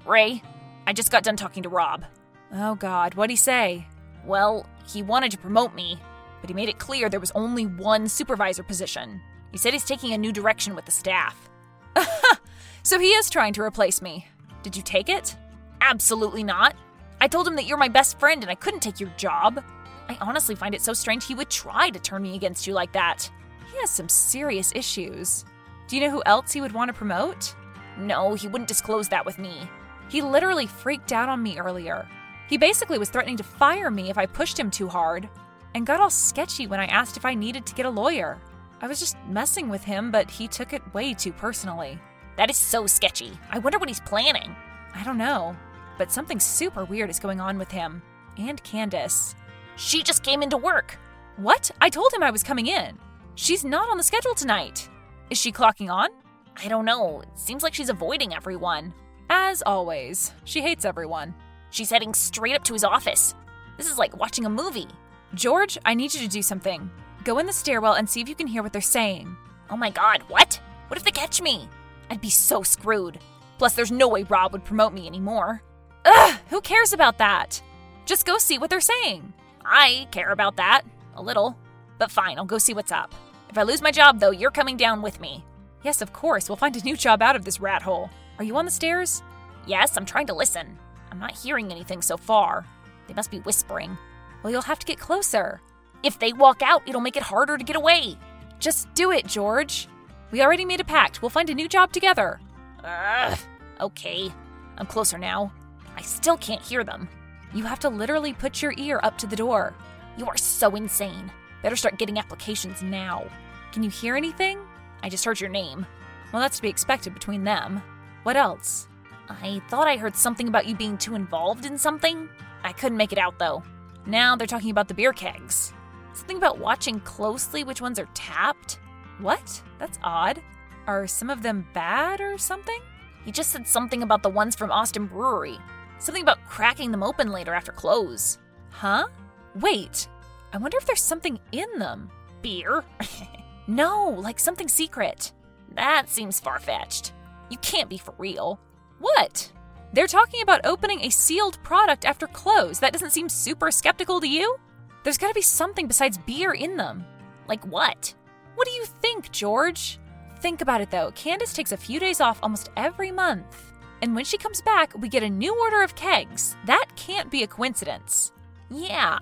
Ray, 0.05 0.41
I 0.85 0.93
just 0.93 1.11
got 1.11 1.23
done 1.23 1.35
talking 1.35 1.63
to 1.63 1.69
Rob. 1.69 2.05
Oh, 2.53 2.75
God, 2.75 3.13
what'd 3.15 3.29
he 3.29 3.35
say? 3.35 3.85
Well, 4.25 4.65
he 4.87 5.03
wanted 5.03 5.31
to 5.31 5.37
promote 5.37 5.75
me, 5.75 5.99
but 6.41 6.49
he 6.49 6.53
made 6.53 6.69
it 6.69 6.79
clear 6.79 7.09
there 7.09 7.19
was 7.19 7.31
only 7.31 7.65
one 7.65 8.07
supervisor 8.07 8.63
position. 8.63 9.21
He 9.51 9.57
said 9.57 9.73
he's 9.73 9.85
taking 9.85 10.13
a 10.13 10.17
new 10.17 10.31
direction 10.31 10.75
with 10.75 10.85
the 10.85 10.91
staff. 10.91 11.49
so 12.83 12.99
he 12.99 13.09
is 13.09 13.29
trying 13.29 13.53
to 13.53 13.61
replace 13.61 14.01
me. 14.01 14.27
Did 14.63 14.75
you 14.75 14.83
take 14.83 15.09
it? 15.09 15.35
Absolutely 15.81 16.43
not. 16.43 16.75
I 17.19 17.27
told 17.27 17.47
him 17.47 17.55
that 17.55 17.65
you're 17.65 17.77
my 17.77 17.87
best 17.87 18.19
friend 18.19 18.43
and 18.43 18.51
I 18.51 18.55
couldn't 18.55 18.81
take 18.81 18.99
your 18.99 19.09
job. 19.17 19.63
I 20.09 20.17
honestly 20.21 20.55
find 20.55 20.73
it 20.73 20.81
so 20.81 20.93
strange 20.93 21.25
he 21.25 21.35
would 21.35 21.49
try 21.49 21.89
to 21.89 21.99
turn 21.99 22.21
me 22.21 22.35
against 22.35 22.67
you 22.67 22.73
like 22.73 22.93
that. 22.93 23.29
He 23.71 23.77
has 23.79 23.89
some 23.89 24.09
serious 24.09 24.71
issues. 24.75 25.43
Do 25.87 25.95
you 25.95 26.01
know 26.01 26.11
who 26.11 26.23
else 26.25 26.51
he 26.51 26.61
would 26.61 26.73
want 26.73 26.89
to 26.89 26.93
promote? 26.93 27.55
No, 27.97 28.33
he 28.33 28.47
wouldn't 28.47 28.67
disclose 28.67 29.07
that 29.09 29.25
with 29.25 29.39
me. 29.39 29.69
He 30.09 30.21
literally 30.21 30.67
freaked 30.67 31.11
out 31.11 31.29
on 31.29 31.41
me 31.41 31.57
earlier. 31.57 32.07
He 32.47 32.57
basically 32.57 32.97
was 32.97 33.09
threatening 33.09 33.37
to 33.37 33.43
fire 33.43 33.89
me 33.89 34.09
if 34.09 34.17
I 34.17 34.25
pushed 34.25 34.59
him 34.59 34.69
too 34.69 34.87
hard, 34.87 35.29
and 35.73 35.85
got 35.85 35.99
all 35.99 36.09
sketchy 36.09 36.67
when 36.67 36.79
I 36.79 36.85
asked 36.85 37.17
if 37.17 37.25
I 37.25 37.33
needed 37.33 37.65
to 37.65 37.75
get 37.75 37.85
a 37.85 37.89
lawyer. 37.89 38.37
I 38.81 38.87
was 38.87 38.99
just 38.99 39.17
messing 39.27 39.69
with 39.69 39.83
him, 39.83 40.11
but 40.11 40.29
he 40.29 40.47
took 40.47 40.73
it 40.73 40.93
way 40.93 41.13
too 41.13 41.33
personally. 41.33 41.99
That 42.35 42.49
is 42.49 42.57
so 42.57 42.85
sketchy. 42.85 43.37
I 43.49 43.59
wonder 43.59 43.79
what 43.79 43.89
he's 43.89 43.99
planning. 44.01 44.55
I 44.93 45.03
don't 45.03 45.17
know, 45.17 45.55
but 45.97 46.11
something 46.11 46.39
super 46.39 46.85
weird 46.85 47.09
is 47.09 47.19
going 47.19 47.41
on 47.41 47.57
with 47.57 47.71
him. 47.71 48.01
And 48.37 48.61
Candace. 48.63 49.35
She 49.75 50.03
just 50.03 50.23
came 50.23 50.43
into 50.43 50.57
work. 50.57 50.97
What? 51.37 51.71
I 51.81 51.89
told 51.89 52.13
him 52.13 52.23
I 52.23 52.31
was 52.31 52.43
coming 52.43 52.67
in. 52.67 52.97
She's 53.35 53.65
not 53.65 53.89
on 53.89 53.97
the 53.97 54.03
schedule 54.03 54.35
tonight. 54.35 54.89
Is 55.29 55.37
she 55.37 55.51
clocking 55.51 55.91
on? 55.91 56.09
I 56.55 56.67
don't 56.67 56.85
know. 56.85 57.21
It 57.21 57.29
seems 57.35 57.63
like 57.63 57.73
she's 57.73 57.89
avoiding 57.89 58.33
everyone. 58.33 58.93
As 59.29 59.61
always, 59.65 60.31
she 60.45 60.61
hates 60.61 60.85
everyone. 60.85 61.33
She's 61.69 61.89
heading 61.89 62.13
straight 62.13 62.55
up 62.55 62.63
to 62.63 62.73
his 62.73 62.85
office. 62.85 63.35
This 63.77 63.89
is 63.89 63.97
like 63.97 64.17
watching 64.17 64.45
a 64.45 64.49
movie. 64.49 64.87
George, 65.33 65.77
I 65.85 65.93
need 65.93 66.13
you 66.13 66.21
to 66.21 66.27
do 66.27 66.41
something. 66.41 66.89
Go 67.25 67.39
in 67.39 67.45
the 67.45 67.53
stairwell 67.53 67.93
and 67.93 68.09
see 68.09 68.21
if 68.21 68.29
you 68.29 68.35
can 68.35 68.47
hear 68.47 68.63
what 68.63 68.71
they're 68.71 68.81
saying. 68.81 69.35
Oh 69.69 69.75
my 69.75 69.89
god, 69.89 70.23
what? 70.29 70.61
What 70.87 70.97
if 70.97 71.03
they 71.03 71.11
catch 71.11 71.41
me? 71.41 71.67
I'd 72.09 72.21
be 72.21 72.29
so 72.29 72.63
screwed. 72.63 73.19
Plus, 73.57 73.73
there's 73.73 73.91
no 73.91 74.07
way 74.07 74.23
Rob 74.23 74.53
would 74.53 74.63
promote 74.63 74.93
me 74.93 75.07
anymore. 75.07 75.61
Ugh, 76.05 76.39
who 76.49 76.61
cares 76.61 76.93
about 76.93 77.17
that? 77.17 77.61
Just 78.05 78.25
go 78.25 78.37
see 78.37 78.57
what 78.57 78.69
they're 78.69 78.79
saying. 78.79 79.33
I 79.65 80.07
care 80.11 80.31
about 80.31 80.55
that. 80.55 80.83
A 81.15 81.21
little. 81.21 81.57
But 81.97 82.11
fine, 82.11 82.37
I'll 82.37 82.45
go 82.45 82.59
see 82.59 82.73
what's 82.73 82.93
up. 82.93 83.13
If 83.49 83.57
I 83.57 83.63
lose 83.63 83.81
my 83.81 83.91
job, 83.91 84.19
though, 84.19 84.31
you're 84.31 84.51
coming 84.51 84.77
down 84.77 85.01
with 85.01 85.19
me. 85.19 85.43
Yes, 85.83 86.01
of 86.01 86.13
course. 86.13 86.49
We'll 86.49 86.57
find 86.57 86.75
a 86.75 86.83
new 86.83 86.97
job 86.97 87.21
out 87.21 87.35
of 87.35 87.45
this 87.45 87.59
rat 87.59 87.81
hole. 87.81 88.09
Are 88.37 88.43
you 88.43 88.55
on 88.57 88.65
the 88.65 88.71
stairs? 88.71 89.23
Yes, 89.65 89.97
I'm 89.97 90.05
trying 90.05 90.27
to 90.27 90.35
listen. 90.35 90.77
I'm 91.11 91.19
not 91.19 91.35
hearing 91.35 91.71
anything 91.71 92.01
so 92.01 92.17
far. 92.17 92.65
They 93.07 93.13
must 93.13 93.31
be 93.31 93.39
whispering. 93.39 93.97
Well, 94.43 94.51
you'll 94.51 94.61
have 94.63 94.79
to 94.79 94.85
get 94.85 94.99
closer. 94.99 95.61
If 96.03 96.19
they 96.19 96.33
walk 96.33 96.61
out, 96.61 96.83
it'll 96.87 97.01
make 97.01 97.17
it 97.17 97.23
harder 97.23 97.57
to 97.57 97.63
get 97.63 97.75
away. 97.75 98.17
Just 98.59 98.93
do 98.93 99.11
it, 99.11 99.27
George. 99.27 99.87
We 100.31 100.41
already 100.41 100.65
made 100.65 100.81
a 100.81 100.85
pact. 100.85 101.21
We'll 101.21 101.29
find 101.29 101.49
a 101.49 101.55
new 101.55 101.67
job 101.67 101.91
together. 101.91 102.39
Ugh. 102.83 103.39
Okay. 103.79 104.31
I'm 104.77 104.85
closer 104.85 105.17
now. 105.17 105.51
I 105.95 106.01
still 106.01 106.37
can't 106.37 106.61
hear 106.61 106.83
them. 106.83 107.07
You 107.53 107.63
have 107.63 107.79
to 107.79 107.89
literally 107.89 108.33
put 108.33 108.61
your 108.61 108.73
ear 108.77 108.99
up 109.03 109.17
to 109.19 109.27
the 109.27 109.35
door. 109.35 109.73
You 110.17 110.27
are 110.27 110.37
so 110.37 110.75
insane. 110.75 111.31
Better 111.63 111.75
start 111.75 111.97
getting 111.97 112.19
applications 112.19 112.81
now. 112.81 113.25
Can 113.71 113.83
you 113.83 113.89
hear 113.89 114.15
anything? 114.15 114.59
I 115.03 115.09
just 115.09 115.25
heard 115.25 115.39
your 115.39 115.49
name. 115.49 115.85
Well, 116.31 116.41
that's 116.41 116.57
to 116.57 116.61
be 116.61 116.69
expected 116.69 117.13
between 117.13 117.43
them. 117.43 117.81
What 118.23 118.35
else? 118.35 118.87
I 119.29 119.61
thought 119.69 119.87
I 119.87 119.97
heard 119.97 120.15
something 120.15 120.47
about 120.47 120.65
you 120.65 120.75
being 120.75 120.97
too 120.97 121.15
involved 121.15 121.65
in 121.65 121.77
something. 121.77 122.29
I 122.63 122.71
couldn't 122.73 122.97
make 122.97 123.11
it 123.11 123.17
out 123.17 123.39
though. 123.39 123.63
Now 124.05 124.35
they're 124.35 124.47
talking 124.47 124.71
about 124.71 124.87
the 124.87 124.93
beer 124.93 125.13
kegs. 125.13 125.73
Something 126.13 126.37
about 126.37 126.59
watching 126.59 126.99
closely 127.01 127.63
which 127.63 127.81
ones 127.81 127.99
are 127.99 128.09
tapped? 128.13 128.79
What? 129.19 129.61
That's 129.79 129.99
odd. 130.03 130.41
Are 130.87 131.07
some 131.07 131.29
of 131.29 131.43
them 131.43 131.67
bad 131.73 132.21
or 132.21 132.37
something? 132.37 132.79
He 133.25 133.31
just 133.31 133.51
said 133.51 133.67
something 133.67 134.03
about 134.03 134.23
the 134.23 134.29
ones 134.29 134.55
from 134.55 134.71
Austin 134.71 135.05
Brewery. 135.05 135.59
Something 135.99 136.23
about 136.23 136.43
cracking 136.47 136.91
them 136.91 137.03
open 137.03 137.31
later 137.31 137.53
after 137.53 137.71
close. 137.71 138.37
Huh? 138.69 139.07
Wait, 139.55 140.07
I 140.53 140.57
wonder 140.57 140.77
if 140.77 140.85
there's 140.85 141.01
something 141.01 141.39
in 141.51 141.67
them. 141.77 142.09
Beer? 142.41 142.83
no, 143.67 144.09
like 144.09 144.39
something 144.39 144.67
secret. 144.67 145.31
That 145.75 146.09
seems 146.09 146.39
far 146.39 146.59
fetched. 146.59 147.13
You 147.49 147.57
can't 147.59 147.89
be 147.89 147.97
for 147.97 148.13
real. 148.17 148.59
What? 148.99 149.51
They're 149.93 150.07
talking 150.07 150.41
about 150.41 150.65
opening 150.65 151.01
a 151.01 151.09
sealed 151.09 151.61
product 151.63 152.05
after 152.05 152.27
close. 152.27 152.79
That 152.79 152.93
doesn't 152.93 153.11
seem 153.11 153.29
super 153.29 153.71
skeptical 153.71 154.19
to 154.19 154.27
you? 154.27 154.57
There's 155.03 155.17
gotta 155.17 155.33
be 155.33 155.41
something 155.41 155.87
besides 155.87 156.17
beer 156.17 156.53
in 156.53 156.77
them. 156.77 157.05
Like 157.47 157.65
what? 157.65 158.13
What 158.55 158.67
do 158.67 158.73
you 158.73 158.85
think, 158.85 159.31
George? 159.31 159.99
Think 160.39 160.61
about 160.61 160.81
it 160.81 160.91
though. 160.91 161.11
Candace 161.11 161.53
takes 161.53 161.71
a 161.71 161.77
few 161.77 161.99
days 161.99 162.21
off 162.21 162.39
almost 162.43 162.69
every 162.75 163.11
month. 163.11 163.73
And 164.01 164.13
when 164.15 164.25
she 164.25 164.37
comes 164.37 164.61
back, 164.61 164.93
we 164.97 165.09
get 165.09 165.23
a 165.23 165.29
new 165.29 165.57
order 165.59 165.81
of 165.81 165.95
kegs. 165.95 166.55
That 166.65 166.87
can't 166.95 167.31
be 167.31 167.43
a 167.43 167.47
coincidence. 167.47 168.31
Yeah. 168.69 169.19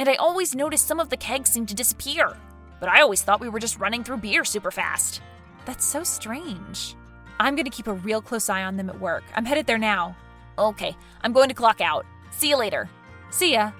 And 0.00 0.08
I 0.08 0.14
always 0.14 0.54
noticed 0.54 0.86
some 0.86 0.98
of 0.98 1.10
the 1.10 1.16
kegs 1.18 1.50
seemed 1.50 1.68
to 1.68 1.74
disappear. 1.74 2.34
But 2.80 2.88
I 2.88 3.02
always 3.02 3.20
thought 3.20 3.38
we 3.38 3.50
were 3.50 3.58
just 3.58 3.78
running 3.78 4.02
through 4.02 4.16
beer 4.16 4.46
super 4.46 4.70
fast. 4.70 5.20
That's 5.66 5.84
so 5.84 6.04
strange. 6.04 6.96
I'm 7.38 7.54
gonna 7.54 7.68
keep 7.68 7.86
a 7.86 7.92
real 7.92 8.22
close 8.22 8.48
eye 8.48 8.64
on 8.64 8.78
them 8.78 8.88
at 8.88 8.98
work. 8.98 9.24
I'm 9.34 9.44
headed 9.44 9.66
there 9.66 9.76
now. 9.76 10.16
Okay, 10.58 10.96
I'm 11.20 11.34
going 11.34 11.50
to 11.50 11.54
clock 11.54 11.82
out. 11.82 12.06
See 12.30 12.48
you 12.48 12.56
later. 12.56 12.88
See 13.28 13.52
ya. 13.52 13.72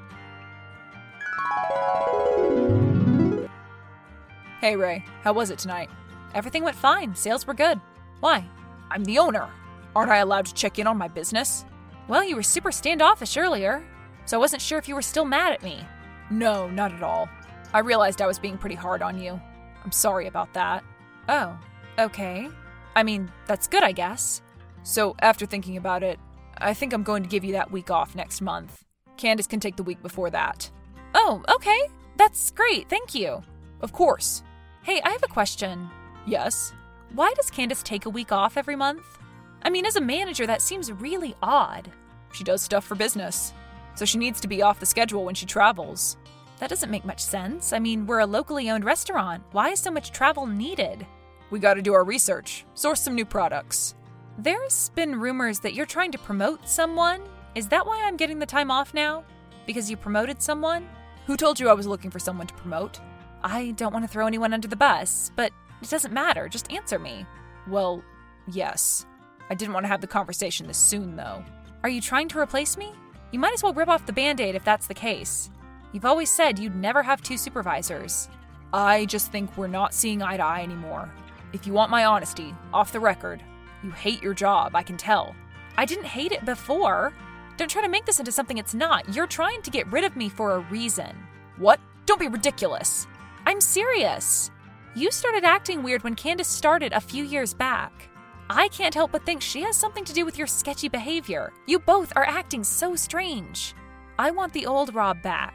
Hey, 4.61 4.77
Ray, 4.77 5.03
how 5.23 5.33
was 5.33 5.49
it 5.49 5.59
tonight? 5.59 5.89
Everything 6.35 6.63
went 6.63 6.77
fine. 6.77 7.15
Sales 7.15 7.47
were 7.47 7.55
good. 7.55 7.81
Why? 8.21 8.45
I'm 8.91 9.05
the 9.05 9.19
owner. 9.19 9.49
Aren't 9.97 10.11
I 10.11 10.19
allowed 10.19 10.45
to 10.45 10.55
check 10.55 10.79
in 10.79 10.87
on 10.87 10.99
my 10.99 11.09
business? 11.09 11.65
Well, 12.09 12.23
you 12.23 12.37
were 12.37 12.43
super 12.43 12.73
standoffish 12.73 13.39
earlier, 13.39 13.83
so 14.27 14.37
I 14.37 14.41
wasn't 14.41 14.61
sure 14.61 14.79
if 14.79 14.87
you 14.87 14.95
were 14.95 15.01
still 15.01 15.25
mad 15.25 15.55
at 15.55 15.63
me. 15.63 15.83
No, 16.31 16.69
not 16.69 16.93
at 16.93 17.03
all. 17.03 17.29
I 17.73 17.81
realized 17.81 18.23
I 18.23 18.27
was 18.27 18.39
being 18.39 18.59
pretty 18.59 18.77
hard 18.77 19.03
on 19.03 19.19
you. 19.19 19.41
I'm 19.85 19.93
sorry 19.93 20.27
about 20.27 20.53
that. 20.55 20.85
Oh, 21.29 21.59
okay. 21.99 22.49
I 22.95 23.03
mean, 23.03 23.31
that's 23.47 23.69
good, 23.69 23.83
I 23.83 23.93
guess. 23.93 24.43
So, 24.83 25.15
after 25.21 25.47
thinking 25.47 25.77
about 25.77 26.03
it, 26.03 26.19
I 26.59 26.75
think 26.75 26.93
I'm 26.93 27.03
going 27.03 27.23
to 27.23 27.29
give 27.29 27.45
you 27.45 27.53
that 27.53 27.71
week 27.71 27.91
off 27.91 28.15
next 28.15 28.41
month. 28.41 28.85
Candace 29.17 29.47
can 29.47 29.61
take 29.61 29.77
the 29.77 29.83
week 29.83 30.03
before 30.03 30.31
that. 30.31 30.71
Oh, 31.15 31.43
okay. 31.49 31.81
That's 32.17 32.51
great. 32.51 32.89
Thank 32.89 33.15
you. 33.15 33.43
Of 33.81 33.93
course. 33.93 34.43
Hey, 34.83 35.01
I 35.05 35.11
have 35.11 35.23
a 35.23 35.29
question. 35.29 35.89
Yes? 36.27 36.73
Why 37.15 37.33
does 37.35 37.51
Candace 37.51 37.83
take 37.83 38.07
a 38.07 38.11
week 38.11 38.33
off 38.33 38.57
every 38.57 38.77
month? 38.77 39.19
I 39.63 39.71
mean, 39.71 39.85
as 39.85 39.97
a 39.97 40.01
manager, 40.01 40.47
that 40.47 40.63
seems 40.63 40.93
really 40.93 41.35
odd. 41.43 41.91
She 42.33 42.45
does 42.45 42.63
stuff 42.63 42.85
for 42.85 42.95
business, 42.95 43.53
so 43.95 44.05
she 44.05 44.19
needs 44.19 44.41
to 44.41 44.49
be 44.49 44.63
off 44.63 44.81
the 44.81 44.87
schedule 44.87 45.25
when 45.25 45.35
she 45.35 45.47
travels. 45.47 46.17
That 46.59 46.71
doesn't 46.71 46.91
make 46.91 47.05
much 47.05 47.21
sense. 47.21 47.73
I 47.73 47.79
mean, 47.79 48.07
we're 48.07 48.21
a 48.21 48.27
locally 48.27 48.71
owned 48.71 48.85
restaurant. 48.85 49.43
Why 49.53 49.71
is 49.71 49.81
so 49.81 49.91
much 49.91 50.13
travel 50.13 50.47
needed? 50.47 51.07
We 51.51 51.59
gotta 51.59 51.83
do 51.83 51.95
our 51.95 52.05
research, 52.05 52.65
source 52.75 53.01
some 53.01 53.15
new 53.15 53.25
products. 53.25 53.95
There's 54.39 54.91
been 54.91 55.19
rumors 55.19 55.59
that 55.61 55.75
you're 55.75 55.87
trying 55.87 56.13
to 56.13 56.19
promote 56.19 56.69
someone. 56.69 57.23
Is 57.55 57.69
that 57.69 57.87
why 57.87 58.05
I'm 58.05 58.17
getting 58.17 58.39
the 58.39 58.47
time 58.47 58.71
off 58.71 58.95
now? 58.95 59.25
Because 59.67 59.91
you 59.91 59.97
promoted 59.97 60.41
someone? 60.41 60.89
Who 61.27 61.37
told 61.37 61.59
you 61.59 61.69
I 61.69 61.75
was 61.75 61.87
looking 61.87 62.11
for 62.11 62.19
someone 62.19 62.47
to 62.47 62.55
promote? 62.55 63.01
I 63.43 63.73
don't 63.73 63.93
want 63.93 64.05
to 64.05 64.11
throw 64.11 64.27
anyone 64.27 64.53
under 64.53 64.69
the 64.69 64.77
bus, 64.77 65.31
but 65.37 65.53
it 65.83 65.89
doesn't 65.89 66.13
matter. 66.13 66.49
Just 66.49 66.71
answer 66.73 66.99
me. 66.99 67.27
Well, 67.69 68.03
yes. 68.49 69.07
I 69.49 69.55
didn't 69.55 69.75
want 69.75 69.85
to 69.85 69.89
have 69.89 70.01
the 70.01 70.07
conversation 70.07 70.67
this 70.67 70.79
soon, 70.79 71.17
though. 71.17 71.45
Are 71.83 71.89
you 71.89 72.01
trying 72.01 72.29
to 72.29 72.39
replace 72.39 72.77
me? 72.77 72.93
You 73.33 73.39
might 73.39 73.55
as 73.55 73.63
well 73.63 73.73
rip 73.73 73.89
off 73.89 74.07
the 74.07 74.13
band 74.13 74.41
aid 74.41 74.55
if 74.55 74.65
that's 74.65 74.87
the 74.87 74.95
case. 74.95 75.51
You've 75.93 76.05
always 76.05 76.31
said 76.31 76.59
you'd 76.59 76.75
never 76.75 77.03
have 77.03 77.23
two 77.23 77.37
supervisors. 77.37 78.29
I 78.73 79.05
just 79.07 79.31
think 79.33 79.57
we're 79.57 79.67
not 79.67 79.95
seeing 79.95 80.23
eye 80.23 80.37
to 80.37 80.45
eye 80.45 80.63
anymore. 80.63 81.11
If 81.53 81.67
you 81.67 81.73
want 81.73 81.91
my 81.91 82.05
honesty, 82.05 82.55
off 82.73 82.93
the 82.93 83.01
record, 83.01 83.43
you 83.83 83.91
hate 83.91 84.23
your 84.23 84.35
job, 84.35 84.75
I 84.75 84.83
can 84.83 84.97
tell. 84.97 85.35
I 85.77 85.85
didn't 85.85 86.05
hate 86.05 86.33
it 86.33 86.45
before. 86.45 87.13
Don't 87.57 87.71
try 87.71 87.83
to 87.83 87.89
make 87.89 88.05
this 88.05 88.19
into 88.19 88.33
something 88.33 88.59
it's 88.59 88.75
not. 88.75 89.15
You're 89.15 89.27
trying 89.27 89.63
to 89.63 89.71
get 89.71 89.91
rid 89.93 90.05
of 90.05 90.17
me 90.17 90.29
for 90.29 90.55
a 90.55 90.61
reason. 90.71 91.17
What? 91.57 91.81
Don't 92.07 92.21
be 92.21 92.29
ridiculous. 92.29 93.07
I'm 93.47 93.61
serious. 93.61 94.51
You 94.95 95.11
started 95.11 95.45
acting 95.45 95.83
weird 95.83 96.03
when 96.03 96.15
Candace 96.15 96.49
started 96.49 96.93
a 96.93 97.01
few 97.01 97.25
years 97.25 97.55
back. 97.55 98.10
I 98.53 98.67
can't 98.67 98.95
help 98.95 99.13
but 99.13 99.25
think 99.25 99.41
she 99.41 99.63
has 99.63 99.77
something 99.77 100.05
to 100.05 100.13
do 100.13 100.25
with 100.25 100.37
your 100.37 100.49
sketchy 100.49 100.89
behavior. 100.89 101.53
You 101.69 101.79
both 101.79 102.13
are 102.17 102.25
acting 102.25 102.65
so 102.65 102.97
strange. 102.97 103.77
I 104.19 104.33
want 104.33 104.53
the 104.53 104.67
old 104.67 104.93
Rob 104.93 105.23
back. 105.23 105.55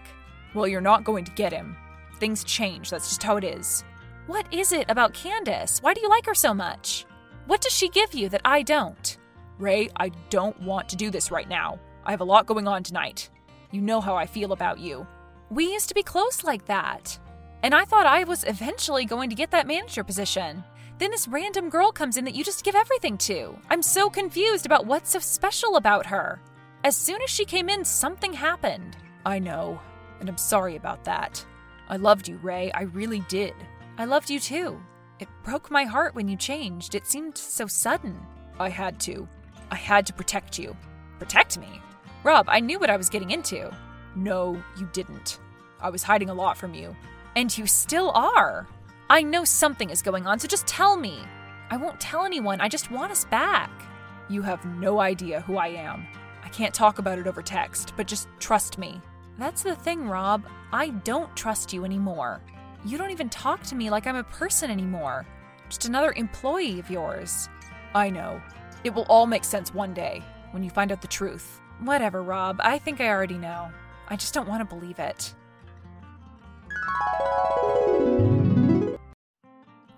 Well, 0.53 0.65
you're 0.65 0.79
not 0.79 1.03
going 1.03 1.25
to 1.25 1.31
get 1.33 1.51
him. 1.51 1.75
Things 2.21 2.45
change, 2.45 2.89
that's 2.89 3.09
just 3.09 3.21
how 3.21 3.35
it 3.35 3.43
is. 3.43 3.83
What 4.27 4.51
is 4.53 4.71
it 4.71 4.89
about 4.89 5.13
Candace? 5.13 5.83
Why 5.83 5.93
do 5.93 5.99
you 5.99 6.07
like 6.07 6.25
her 6.25 6.33
so 6.33 6.53
much? 6.53 7.05
What 7.47 7.59
does 7.59 7.73
she 7.73 7.89
give 7.89 8.13
you 8.13 8.29
that 8.29 8.41
I 8.45 8.61
don't? 8.61 9.17
Ray, 9.59 9.89
I 9.97 10.09
don't 10.29 10.59
want 10.61 10.87
to 10.87 10.95
do 10.95 11.11
this 11.11 11.31
right 11.31 11.49
now. 11.49 11.77
I 12.05 12.11
have 12.11 12.21
a 12.21 12.23
lot 12.23 12.45
going 12.45 12.65
on 12.65 12.81
tonight. 12.81 13.29
You 13.71 13.81
know 13.81 13.99
how 13.99 14.15
I 14.15 14.25
feel 14.25 14.53
about 14.53 14.79
you. 14.79 15.05
We 15.49 15.65
used 15.65 15.89
to 15.89 15.95
be 15.95 16.01
close 16.01 16.45
like 16.45 16.65
that. 16.67 17.19
And 17.61 17.75
I 17.75 17.83
thought 17.83 18.05
I 18.05 18.23
was 18.23 18.45
eventually 18.45 19.03
going 19.03 19.29
to 19.31 19.35
get 19.35 19.51
that 19.51 19.67
manager 19.67 20.03
position. 20.05 20.63
Then 20.97 21.11
this 21.11 21.27
random 21.27 21.69
girl 21.69 21.91
comes 21.91 22.17
in 22.17 22.25
that 22.25 22.35
you 22.35 22.43
just 22.43 22.63
give 22.63 22.75
everything 22.75 23.17
to. 23.19 23.57
I'm 23.69 23.81
so 23.81 24.09
confused 24.09 24.65
about 24.65 24.85
what's 24.85 25.11
so 25.11 25.19
special 25.19 25.75
about 25.75 26.05
her. 26.05 26.41
As 26.83 26.95
soon 26.95 27.21
as 27.21 27.29
she 27.29 27.45
came 27.45 27.67
in, 27.69 27.83
something 27.83 28.31
happened. 28.31 28.95
I 29.25 29.39
know, 29.39 29.79
and 30.19 30.29
I'm 30.29 30.37
sorry 30.37 30.75
about 30.75 31.03
that. 31.03 31.45
I 31.89 31.97
loved 31.97 32.27
you, 32.27 32.37
Ray. 32.37 32.71
I 32.71 32.83
really 32.83 33.19
did. 33.27 33.53
I 33.97 34.05
loved 34.05 34.29
you 34.29 34.39
too. 34.39 34.79
It 35.19 35.27
broke 35.43 35.71
my 35.71 35.83
heart 35.83 36.15
when 36.15 36.27
you 36.27 36.37
changed. 36.37 36.95
It 36.95 37.07
seemed 37.07 37.37
so 37.37 37.67
sudden. 37.67 38.19
I 38.59 38.69
had 38.69 38.99
to. 39.01 39.27
I 39.71 39.75
had 39.75 40.05
to 40.07 40.13
protect 40.13 40.57
you. 40.59 40.75
Protect 41.19 41.57
me? 41.57 41.81
Rob, 42.23 42.47
I 42.49 42.59
knew 42.59 42.79
what 42.79 42.89
I 42.89 42.97
was 42.97 43.09
getting 43.09 43.31
into. 43.31 43.71
No, 44.15 44.61
you 44.77 44.89
didn't. 44.93 45.39
I 45.79 45.89
was 45.89 46.03
hiding 46.03 46.29
a 46.29 46.33
lot 46.33 46.57
from 46.57 46.73
you. 46.73 46.95
And 47.35 47.55
you 47.57 47.67
still 47.67 48.11
are. 48.11 48.67
I 49.07 49.21
know 49.21 49.43
something 49.43 49.91
is 49.91 50.01
going 50.01 50.25
on, 50.25 50.39
so 50.39 50.47
just 50.47 50.65
tell 50.65 50.97
me. 50.97 51.19
I 51.69 51.77
won't 51.77 51.99
tell 51.99 52.25
anyone. 52.25 52.59
I 52.59 52.67
just 52.67 52.89
want 52.89 53.11
us 53.11 53.25
back. 53.25 53.69
You 54.29 54.41
have 54.41 54.65
no 54.65 54.99
idea 54.99 55.41
who 55.41 55.57
I 55.57 55.67
am. 55.67 56.07
I 56.43 56.49
can't 56.49 56.73
talk 56.73 56.97
about 56.97 57.19
it 57.19 57.27
over 57.27 57.43
text, 57.43 57.93
but 57.95 58.07
just 58.07 58.27
trust 58.39 58.79
me. 58.79 58.99
That's 59.37 59.61
the 59.61 59.75
thing, 59.75 60.07
Rob. 60.07 60.43
I 60.73 60.89
don't 60.89 61.35
trust 61.35 61.71
you 61.71 61.85
anymore. 61.85 62.41
You 62.83 62.97
don't 62.97 63.11
even 63.11 63.29
talk 63.29 63.61
to 63.63 63.75
me 63.75 63.91
like 63.91 64.07
I'm 64.07 64.15
a 64.15 64.23
person 64.23 64.71
anymore. 64.71 65.27
Just 65.69 65.85
another 65.85 66.13
employee 66.13 66.79
of 66.79 66.89
yours. 66.89 67.47
I 67.93 68.09
know. 68.09 68.41
It 68.83 68.93
will 68.95 69.05
all 69.07 69.27
make 69.27 69.43
sense 69.43 69.71
one 69.71 69.93
day 69.93 70.23
when 70.49 70.63
you 70.63 70.71
find 70.71 70.91
out 70.91 71.01
the 71.01 71.07
truth. 71.07 71.61
Whatever, 71.81 72.23
Rob. 72.23 72.59
I 72.59 72.79
think 72.79 73.01
I 73.01 73.09
already 73.09 73.37
know. 73.37 73.69
I 74.07 74.15
just 74.15 74.33
don't 74.33 74.49
want 74.49 74.67
to 74.67 74.75
believe 74.75 74.97
it. 74.97 75.35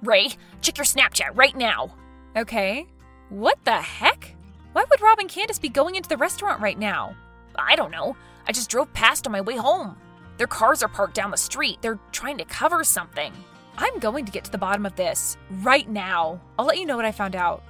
Ray, 0.04 0.30
check 0.62 0.78
your 0.78 0.86
Snapchat 0.86 1.36
right 1.36 1.56
now. 1.56 1.96
Okay. 2.36 2.88
What 3.30 3.58
the 3.64 3.82
heck? 3.82 4.36
Why 4.74 4.86
would 4.90 5.02
Rob 5.02 5.20
and 5.20 5.30
Candace 5.30 5.60
be 5.60 5.70
going 5.70 5.96
into 5.96 6.08
the 6.08 6.18
restaurant 6.18 6.62
right 6.62 6.78
now? 6.78 7.16
I 7.58 7.76
don't 7.76 7.92
know. 7.92 8.16
I 8.48 8.52
just 8.52 8.70
drove 8.70 8.94
past 8.94 9.26
on 9.26 9.34
my 9.34 9.42
way 9.42 9.56
home. 9.56 9.98
Their 10.38 10.48
cars 10.48 10.84
are 10.84 10.88
parked 10.88 11.16
down 11.16 11.32
the 11.32 11.38
street. 11.38 11.80
They're 11.82 12.00
trying 12.12 12.38
to 12.38 12.46
cover 12.46 12.84
something. 12.84 13.34
I'm 13.78 13.98
going 14.00 14.26
to 14.26 14.32
get 14.32 14.44
to 14.44 14.52
the 14.52 14.58
bottom 14.58 14.86
of 14.86 14.96
this 14.96 15.36
right 15.62 15.90
now. 15.90 16.40
I'll 16.58 16.66
let 16.66 16.78
you 16.78 16.86
know 16.86 16.96
what 16.96 17.06
I 17.06 17.12
found 17.12 17.36
out. 17.36 17.64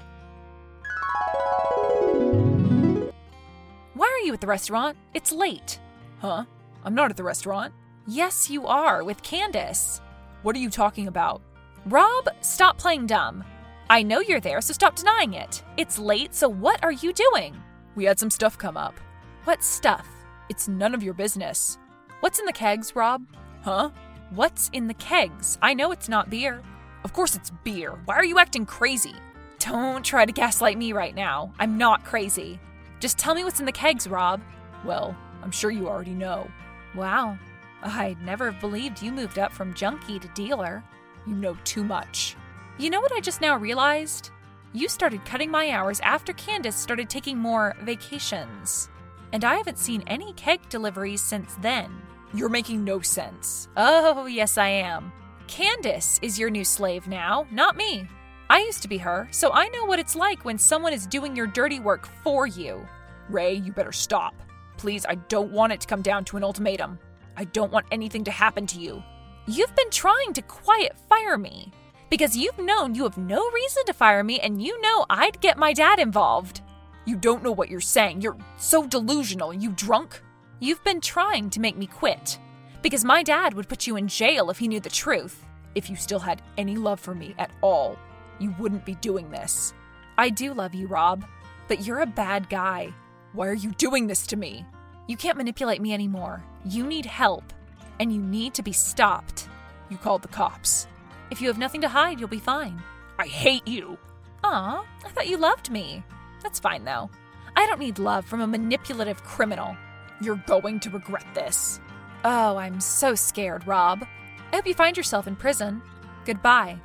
Why 3.93 4.05
are 4.05 4.25
you 4.25 4.33
at 4.33 4.41
the 4.41 4.47
restaurant? 4.47 4.97
It's 5.13 5.31
late. 5.31 5.79
Huh? 6.19 6.43
I'm 6.83 6.93
not 6.93 7.09
at 7.09 7.17
the 7.17 7.23
restaurant. 7.23 7.73
Yes, 8.05 8.49
you 8.49 8.67
are, 8.67 9.03
with 9.03 9.23
Candace. 9.23 10.01
What 10.43 10.55
are 10.55 10.59
you 10.59 10.69
talking 10.69 11.07
about? 11.07 11.41
Rob, 11.89 12.27
stop 12.41 12.77
playing 12.77 13.07
dumb. 13.07 13.45
I 13.89 14.03
know 14.03 14.19
you're 14.19 14.41
there, 14.41 14.59
so 14.59 14.73
stop 14.73 14.97
denying 14.97 15.35
it. 15.35 15.63
It's 15.77 15.97
late, 15.97 16.35
so 16.35 16.49
what 16.49 16.83
are 16.83 16.91
you 16.91 17.13
doing? 17.13 17.55
We 17.95 18.03
had 18.03 18.19
some 18.19 18.29
stuff 18.29 18.57
come 18.57 18.75
up. 18.75 18.99
What 19.45 19.63
stuff? 19.63 20.05
It's 20.49 20.67
none 20.67 20.93
of 20.93 21.01
your 21.01 21.13
business. 21.13 21.77
What's 22.19 22.39
in 22.39 22.45
the 22.45 22.51
kegs, 22.51 22.93
Rob? 22.93 23.25
Huh? 23.61 23.91
What's 24.31 24.69
in 24.73 24.89
the 24.89 24.95
kegs? 24.95 25.57
I 25.61 25.73
know 25.73 25.93
it's 25.93 26.09
not 26.09 26.29
beer. 26.29 26.61
Of 27.05 27.13
course 27.13 27.37
it's 27.37 27.51
beer. 27.63 27.97
Why 28.03 28.15
are 28.15 28.25
you 28.25 28.37
acting 28.37 28.65
crazy? 28.65 29.15
Don't 29.59 30.03
try 30.03 30.25
to 30.25 30.33
gaslight 30.33 30.77
me 30.77 30.91
right 30.91 31.15
now. 31.15 31.53
I'm 31.57 31.77
not 31.77 32.03
crazy. 32.03 32.59
Just 32.99 33.17
tell 33.17 33.33
me 33.33 33.45
what's 33.45 33.61
in 33.61 33.65
the 33.65 33.71
kegs, 33.71 34.09
Rob. 34.09 34.41
Well, 34.83 35.15
I'm 35.41 35.51
sure 35.51 35.71
you 35.71 35.87
already 35.87 36.11
know. 36.11 36.51
Wow. 36.95 37.37
I'd 37.81 38.21
never 38.23 38.51
have 38.51 38.59
believed 38.59 39.01
you 39.01 39.13
moved 39.13 39.39
up 39.39 39.53
from 39.53 39.73
junkie 39.73 40.19
to 40.19 40.27
dealer. 40.29 40.83
You 41.27 41.35
know 41.35 41.57
too 41.65 41.83
much. 41.83 42.37
You 42.77 42.89
know 42.89 43.01
what 43.01 43.11
I 43.11 43.19
just 43.19 43.41
now 43.41 43.57
realized? 43.57 44.31
You 44.71 44.87
started 44.87 45.25
cutting 45.25 45.51
my 45.51 45.71
hours 45.71 45.99
after 45.99 46.31
Candace 46.33 46.75
started 46.75 47.09
taking 47.09 47.37
more 47.37 47.75
vacations. 47.81 48.89
And 49.33 49.43
I 49.43 49.55
haven't 49.55 49.77
seen 49.77 50.03
any 50.07 50.31
keg 50.33 50.69
deliveries 50.69 51.21
since 51.21 51.55
then. 51.61 51.91
You're 52.33 52.47
making 52.47 52.83
no 52.83 53.01
sense. 53.01 53.67
Oh, 53.75 54.25
yes, 54.25 54.57
I 54.57 54.69
am. 54.69 55.11
Candace 55.47 56.17
is 56.21 56.39
your 56.39 56.49
new 56.49 56.63
slave 56.63 57.07
now, 57.07 57.45
not 57.51 57.75
me. 57.75 58.07
I 58.49 58.59
used 58.59 58.81
to 58.83 58.87
be 58.87 58.97
her, 58.99 59.27
so 59.31 59.51
I 59.51 59.67
know 59.69 59.83
what 59.85 59.99
it's 59.99 60.15
like 60.15 60.45
when 60.45 60.57
someone 60.57 60.93
is 60.93 61.07
doing 61.07 61.35
your 61.35 61.47
dirty 61.47 61.81
work 61.81 62.07
for 62.23 62.47
you. 62.47 62.87
Ray, 63.29 63.53
you 63.53 63.73
better 63.73 63.91
stop. 63.91 64.33
Please, 64.77 65.05
I 65.05 65.15
don't 65.15 65.51
want 65.51 65.73
it 65.73 65.81
to 65.81 65.87
come 65.87 66.01
down 66.01 66.23
to 66.25 66.37
an 66.37 66.43
ultimatum. 66.43 66.99
I 67.35 67.43
don't 67.45 67.71
want 67.71 67.87
anything 67.91 68.23
to 68.25 68.31
happen 68.31 68.65
to 68.67 68.79
you. 68.79 69.03
You've 69.49 69.73
been 69.77 69.89
trying 69.91 70.33
to 70.33 70.41
quiet 70.41 70.97
fire 71.07 71.37
me 71.37 71.71
because 72.09 72.35
you've 72.35 72.59
known 72.59 72.93
you 72.93 73.03
have 73.03 73.17
no 73.17 73.49
reason 73.51 73.85
to 73.85 73.93
fire 73.93 74.21
me 74.21 74.41
and 74.41 74.61
you 74.61 74.79
know 74.81 75.05
I'd 75.09 75.39
get 75.39 75.57
my 75.57 75.71
dad 75.71 75.99
involved. 75.99 76.59
You 77.05 77.15
don't 77.15 77.43
know 77.43 77.53
what 77.53 77.69
you're 77.69 77.79
saying. 77.79 78.19
You're 78.19 78.35
so 78.57 78.85
delusional. 78.85 79.53
You 79.53 79.71
drunk? 79.71 80.21
You've 80.59 80.83
been 80.83 80.99
trying 80.99 81.49
to 81.51 81.61
make 81.61 81.77
me 81.77 81.87
quit 81.87 82.39
because 82.81 83.05
my 83.05 83.23
dad 83.23 83.53
would 83.53 83.69
put 83.69 83.87
you 83.87 83.95
in 83.95 84.09
jail 84.09 84.49
if 84.49 84.59
he 84.59 84.67
knew 84.67 84.81
the 84.81 84.89
truth. 84.89 85.45
If 85.75 85.89
you 85.89 85.95
still 85.95 86.19
had 86.19 86.41
any 86.57 86.75
love 86.75 86.99
for 86.99 87.15
me 87.15 87.33
at 87.37 87.51
all, 87.61 87.97
you 88.39 88.53
wouldn't 88.59 88.83
be 88.83 88.95
doing 88.95 89.31
this. 89.31 89.73
I 90.17 90.29
do 90.29 90.53
love 90.53 90.75
you, 90.75 90.87
Rob, 90.87 91.23
but 91.69 91.85
you're 91.85 92.01
a 92.01 92.05
bad 92.05 92.49
guy. 92.49 92.93
Why 93.31 93.47
are 93.47 93.53
you 93.53 93.71
doing 93.71 94.07
this 94.07 94.27
to 94.27 94.35
me? 94.35 94.65
You 95.07 95.15
can't 95.15 95.37
manipulate 95.37 95.81
me 95.81 95.93
anymore. 95.93 96.43
You 96.65 96.85
need 96.85 97.05
help, 97.05 97.53
and 97.99 98.13
you 98.13 98.21
need 98.21 98.53
to 98.55 98.63
be 98.63 98.71
stopped. 98.71 99.47
You 99.89 99.97
called 99.97 100.21
the 100.21 100.27
cops. 100.27 100.87
If 101.31 101.41
you 101.41 101.47
have 101.47 101.57
nothing 101.57 101.81
to 101.81 101.89
hide, 101.89 102.19
you'll 102.19 102.29
be 102.29 102.39
fine. 102.39 102.81
I 103.19 103.27
hate 103.27 103.67
you. 103.67 103.97
Aw, 104.43 104.85
I 105.05 105.09
thought 105.09 105.27
you 105.27 105.37
loved 105.37 105.71
me. 105.71 106.03
That's 106.43 106.59
fine, 106.59 106.85
though. 106.85 107.09
I 107.55 107.65
don't 107.65 107.79
need 107.79 107.99
love 107.99 108.25
from 108.25 108.41
a 108.41 108.47
manipulative 108.47 109.23
criminal. 109.23 109.75
You're 110.21 110.43
going 110.47 110.79
to 110.81 110.89
regret 110.89 111.25
this. 111.33 111.79
Oh, 112.23 112.57
I'm 112.57 112.79
so 112.79 113.15
scared, 113.15 113.67
Rob. 113.67 114.05
I 114.51 114.55
hope 114.57 114.67
you 114.67 114.73
find 114.73 114.95
yourself 114.95 115.27
in 115.27 115.35
prison. 115.35 115.81
Goodbye. 116.25 116.77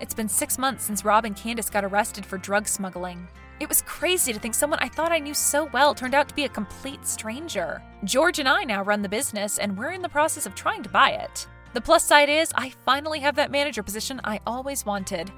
It's 0.00 0.14
been 0.14 0.28
six 0.28 0.58
months 0.58 0.84
since 0.84 1.04
Rob 1.04 1.24
and 1.24 1.36
Candace 1.36 1.70
got 1.70 1.84
arrested 1.84 2.26
for 2.26 2.38
drug 2.38 2.68
smuggling. 2.68 3.26
It 3.60 3.68
was 3.68 3.82
crazy 3.82 4.32
to 4.32 4.38
think 4.38 4.54
someone 4.54 4.80
I 4.80 4.88
thought 4.88 5.12
I 5.12 5.20
knew 5.20 5.34
so 5.34 5.66
well 5.66 5.94
turned 5.94 6.14
out 6.14 6.28
to 6.28 6.34
be 6.34 6.44
a 6.44 6.48
complete 6.48 7.06
stranger. 7.06 7.80
George 8.02 8.40
and 8.40 8.48
I 8.48 8.64
now 8.64 8.82
run 8.82 9.00
the 9.00 9.08
business, 9.08 9.58
and 9.58 9.78
we're 9.78 9.92
in 9.92 10.02
the 10.02 10.08
process 10.08 10.44
of 10.44 10.54
trying 10.54 10.82
to 10.82 10.88
buy 10.88 11.10
it. 11.10 11.46
The 11.72 11.80
plus 11.80 12.04
side 12.04 12.28
is, 12.28 12.52
I 12.56 12.70
finally 12.84 13.20
have 13.20 13.36
that 13.36 13.50
manager 13.50 13.82
position 13.82 14.20
I 14.24 14.40
always 14.46 14.84
wanted. 14.84 15.30